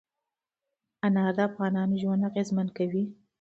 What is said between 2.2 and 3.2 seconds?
اغېزمن کوي.